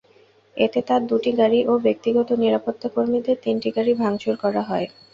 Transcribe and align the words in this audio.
এতে 0.57 0.79
তাঁর 0.87 1.01
দুটি 1.09 1.31
গাড়ি 1.39 1.59
ও 1.65 1.83
ব্যক্তিগত 1.85 2.29
নিরাপত্তাকর্মীদের 2.43 3.37
তিনটি 3.43 3.69
গাড়ি 3.75 3.91
ভাঙচুর 4.01 4.35
করা 4.43 4.61
হয়। 4.69 4.87